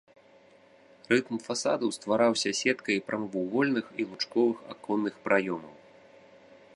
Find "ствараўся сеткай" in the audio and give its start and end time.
1.97-2.97